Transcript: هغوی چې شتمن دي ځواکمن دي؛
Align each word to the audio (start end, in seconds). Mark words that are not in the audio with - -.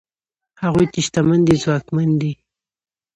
هغوی 0.61 0.85
چې 0.93 0.99
شتمن 1.05 1.39
دي 1.47 1.55
ځواکمن 1.63 2.09
دي؛ 2.21 2.33